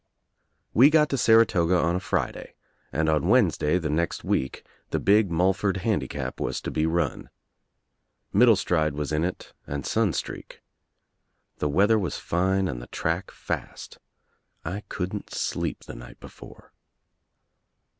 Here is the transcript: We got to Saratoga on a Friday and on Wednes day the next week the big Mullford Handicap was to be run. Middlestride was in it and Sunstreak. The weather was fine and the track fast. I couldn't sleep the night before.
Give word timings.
We 0.73 0.89
got 0.89 1.09
to 1.09 1.15
Saratoga 1.19 1.77
on 1.77 1.95
a 1.95 1.99
Friday 1.99 2.55
and 2.91 3.07
on 3.07 3.25
Wednes 3.27 3.55
day 3.55 3.77
the 3.77 3.87
next 3.91 4.23
week 4.23 4.65
the 4.89 4.99
big 4.99 5.29
Mullford 5.29 5.77
Handicap 5.77 6.39
was 6.39 6.59
to 6.61 6.71
be 6.71 6.87
run. 6.87 7.29
Middlestride 8.33 8.93
was 8.93 9.11
in 9.11 9.23
it 9.23 9.53
and 9.67 9.83
Sunstreak. 9.85 10.63
The 11.59 11.69
weather 11.69 11.99
was 11.99 12.17
fine 12.17 12.67
and 12.67 12.81
the 12.81 12.87
track 12.87 13.29
fast. 13.29 13.99
I 14.65 14.81
couldn't 14.89 15.35
sleep 15.35 15.81
the 15.81 15.93
night 15.93 16.19
before. 16.19 16.73